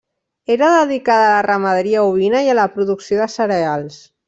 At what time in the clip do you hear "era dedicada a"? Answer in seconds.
0.53-1.35